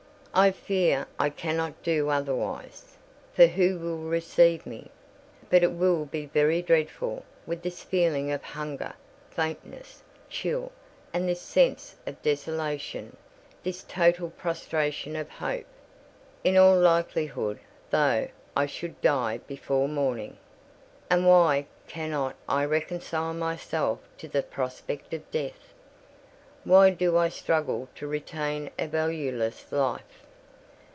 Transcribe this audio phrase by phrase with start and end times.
[0.33, 2.95] I fear I cannot do otherwise:
[3.33, 4.89] for who will receive me?
[5.49, 8.93] But it will be very dreadful, with this feeling of hunger,
[9.29, 10.71] faintness, chill,
[11.11, 15.65] and this sense of desolation—this total prostration of hope.
[16.45, 17.59] In all likelihood,
[17.89, 20.37] though, I should die before morning.
[21.09, 25.73] And why cannot I reconcile myself to the prospect of death?
[26.63, 30.03] Why do I struggle to retain a valueless life?